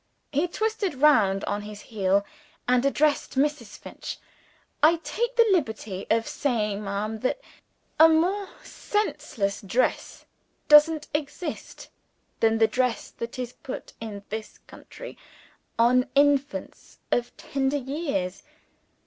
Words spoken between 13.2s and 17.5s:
is put, in this country, on infants of